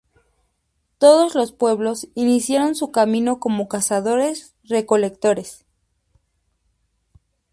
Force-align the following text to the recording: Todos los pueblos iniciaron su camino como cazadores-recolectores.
Todos 0.97 1.35
los 1.35 1.51
pueblos 1.51 2.07
iniciaron 2.15 2.73
su 2.73 2.91
camino 2.91 3.39
como 3.39 3.67
cazadores-recolectores. 3.67 5.63